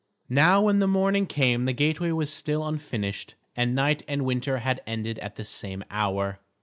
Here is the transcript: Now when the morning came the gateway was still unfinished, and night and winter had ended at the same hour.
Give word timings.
Now 0.29 0.63
when 0.63 0.79
the 0.79 0.87
morning 0.87 1.27
came 1.27 1.65
the 1.65 1.73
gateway 1.73 2.09
was 2.11 2.33
still 2.33 2.67
unfinished, 2.67 3.35
and 3.55 3.75
night 3.75 4.01
and 4.07 4.25
winter 4.25 4.57
had 4.57 4.81
ended 4.87 5.19
at 5.19 5.35
the 5.35 5.43
same 5.45 5.83
hour. 5.91 6.39